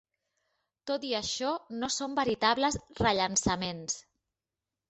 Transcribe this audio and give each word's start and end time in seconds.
Tot 0.91 1.05
i 1.09 1.11
això 1.17 1.51
no 1.83 1.89
són 1.97 2.17
veritables 2.21 2.79
rellançaments. 3.05 4.01